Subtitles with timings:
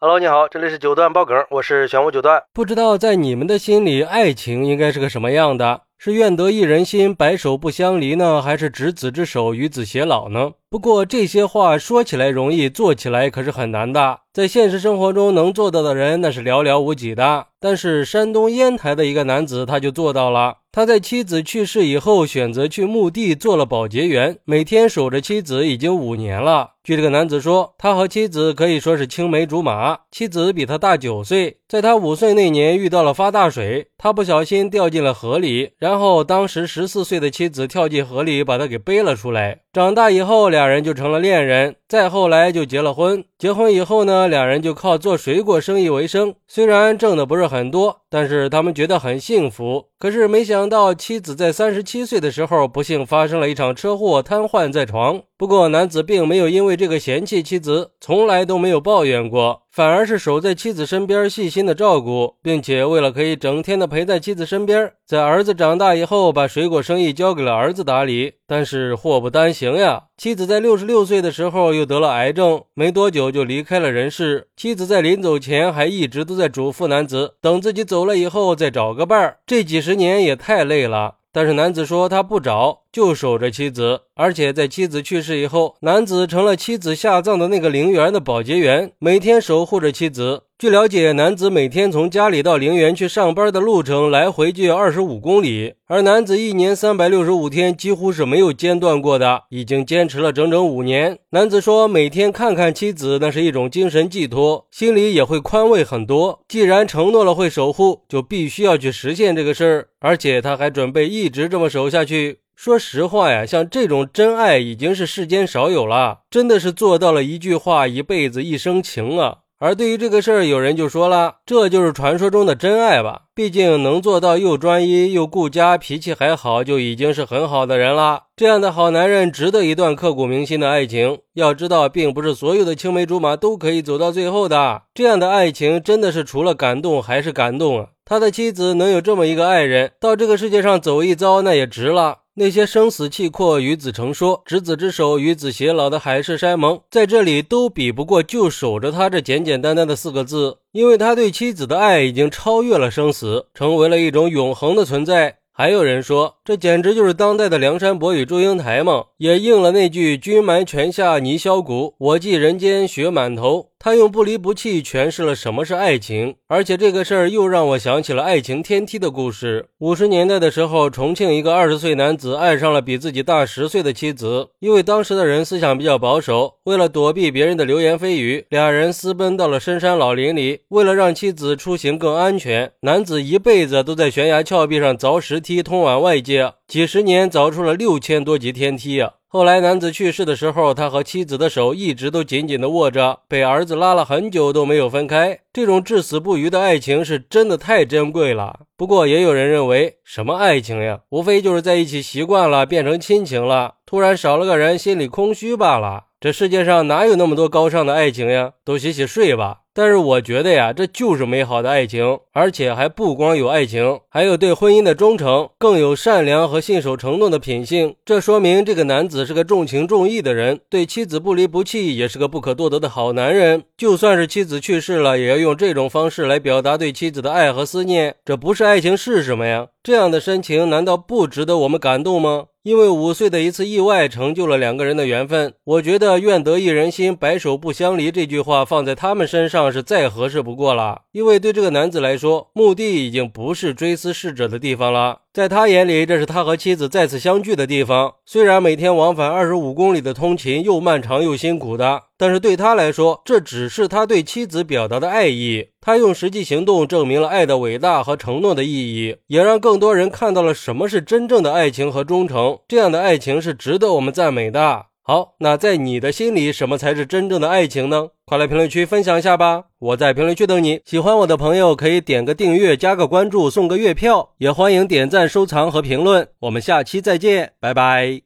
[0.00, 2.40] Hello，你好，这里是九段爆梗，我是玄武九段。
[2.52, 5.80] 不知道在你们的心里，爱情应该是个什么样的？
[5.98, 10.52] 是愿得一人心，白首不相离呢，还是执子之手，与子偕老呢？
[10.70, 14.20] 不过这些话说起来容易，做起来可是很难的。
[14.32, 17.46] 在现实生活中能做到的人那是寥寥无几的。
[17.58, 20.58] 但是山东烟台的一个男子他就做到了。
[20.78, 26.74] 他在妻子去世以后，选择去墓地做了保洁员，每天守着妻子已经五年了。
[26.84, 29.98] 据这个男子说，他和妻子可以说是青梅竹马。
[30.12, 39.62] 妻子比他大九岁，在他五岁那年遇到了发大水，他不小心掉进了河里，然后当时十四岁的妻子跳进河里把他给背了出来。
[39.72, 43.24] 长大以后，俩人就成了恋人，再后来就结了婚。
[43.38, 49.86] 结婚以后呢，两人就靠做水果生意为生，虽然挣的不是很多，但是他们觉得很幸福。
[49.98, 55.22] 可是没想到，妻子在三十七岁的时候，不幸发生了一场车祸，瘫痪在床。
[55.38, 68.32] 不过，男子并没有因为这个嫌弃妻子，从来都没有抱怨过，反而是守在妻子身边，细心的照顾，并且为了可以整天的陪在妻子身边，在儿子长大以后，把水果生意交给了儿子打理。
[68.46, 74.48] 但是祸不单行呀，妻子在六十六岁的时候又得了癌症，没多久就离开了人世。
[74.56, 79.38] 妻子在临走前还一直都在嘱咐男子，等自己走了以后再找个伴儿。
[79.46, 81.16] 这几十年也太累了。
[81.30, 90.44] 但是男子说他不找，就守着妻子，而且在妻子去世以后，男子成了妻子下葬的那个陵园的保洁员，每天守护着妻子。
[90.58, 101.18] 据了解，男子每天从家里到陵园去上班的路程来回就要二十五公里，而男子一年三百六十五天几乎是没有间断过的，已经坚持了整整五年。
[101.30, 106.40] 男子说，每天看看妻子，那是一种精神寄托，心里也会宽慰很多。
[106.48, 112.40] 既然承诺了会守护，就必须要去实现这个事儿，而且他还准备一直这么守下去。
[112.60, 119.36] 说实话呀，像这种真爱已经是世间少有了，真的是做到了一句话一辈子一生情啊。
[119.60, 123.26] 而对于这个事儿，有人就说了，这就是传说中的真爱吧？
[123.32, 128.24] 毕竟能做到又专一又顾家，脾气还好，就已经是很好的人了。
[128.34, 131.18] 这样的好男人值得一段刻骨铭心的爱情。
[131.34, 134.82] 要知道，并不是所有的青梅竹马都可以走到最后的。
[134.92, 137.86] 这样的爱情真的是除了感动还是感动啊！
[138.04, 142.18] 他的妻子能有这么一个爱人，到这个世界上走一遭，那也值了。
[142.38, 155.38] 那些生死契阔、与子成说、执子之手、与子偕老的海誓山盟，在这里都比不过就守着他这简简单单的四个字，因为他对妻子的爱已经超越了生死，成为了一种永恒的存在。
[155.52, 163.66] 还有人说，这简直就是当代的梁山伯与祝英台嘛，也应了那句“君埋泉下泥销骨，我寄人间雪满头”。
[163.80, 169.66] 他用不离不弃诠释了什么是爱情，而且这个事儿又让我想起了爱情天梯的故事。
[169.78, 180.62] 五十年代的时候，重庆一个二十岁男子爱上了比自己大十岁的妻子，因为当时的人思想比较保守，为了躲避别人的流言蜚语，俩人私奔到了深山老林里。
[180.70, 189.14] 为了让妻子出行更安全，男子一辈子都在悬崖峭壁上凿石梯通往外界，几十年凿出了六千多级天梯啊！
[189.30, 195.40] 后来，男子去世的时候，他和妻子的手一直都紧紧的握着，被儿子拉了很久都没有分开。
[195.52, 198.60] 这种至死不渝的爱情是真的太珍贵了。
[198.74, 206.04] 不过，也有人认为，什么爱情呀，无非就是在一起习惯了，变成亲情了，突然少了个人，心里空虚罢了。
[206.18, 208.52] 这世界上哪有那么多高尚的爱情呀？
[208.64, 209.58] 都洗洗睡吧。
[209.78, 217.94] 但是我觉得呀，这就是美好的爱情，而且还不光有爱情，还有对婚姻的忠诚，更有善良和信守承诺的品性。
[218.04, 223.62] 这说明这个男子是个重情重义的人，对妻子不离不弃，也是个不可多得的好男人。
[223.76, 228.16] 就算是妻子去世了，也要用这种方式来表达对妻子的爱和思念。
[228.24, 229.68] 这不是爱情是什么呀？
[229.84, 232.46] 这样的深情难道不值得我们感动吗？
[232.64, 235.54] 因为五岁的一次意外成就了两个人的缘分。
[235.64, 241.02] 我觉得“愿得一人心，白首不相离”这句话放在他们身上上是再合适不过了。
[241.12, 245.20] 因为对这个男子来说，墓地已经不是追思逝者的地方了。
[245.32, 248.14] 在他眼里，这是他和妻子再次相聚的地方。
[248.26, 255.68] 虽然每天往返二十五公里的通勤又漫长又辛苦的，但是对他来说，这只是他对妻子表达的爱意。
[255.80, 262.58] 他用实际行动证明了爱的伟大和承诺的意义，也让更多人看到了什么是真正的爱情和忠诚。
[262.66, 264.86] 这样的爱情是值得我们赞美的。
[265.08, 268.08] 好，那在你的心里，什么才是真正的爱情呢？
[268.26, 269.64] 快来评论区分享一下吧！
[269.78, 270.82] 我在评论区等你。
[270.84, 276.28] 喜欢我的朋友可以点个订阅、加个关注、送个月票，也欢迎点赞、收藏和评论。
[276.40, 278.20] 我们下期再见，拜拜。